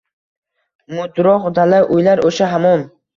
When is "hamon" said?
2.55-2.83